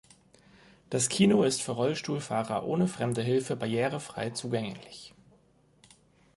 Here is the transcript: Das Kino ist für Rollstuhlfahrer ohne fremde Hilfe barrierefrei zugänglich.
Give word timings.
Das 0.89 1.09
Kino 1.09 1.43
ist 1.43 1.61
für 1.61 1.73
Rollstuhlfahrer 1.73 2.65
ohne 2.65 2.87
fremde 2.87 3.21
Hilfe 3.21 3.55
barrierefrei 3.55 4.31
zugänglich. 4.31 5.13